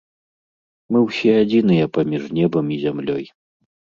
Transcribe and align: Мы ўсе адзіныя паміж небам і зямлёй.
Мы 0.93 0.99
ўсе 1.07 1.31
адзіныя 1.41 1.85
паміж 1.97 2.23
небам 2.39 2.65
і 2.77 2.81
зямлёй. 2.87 3.25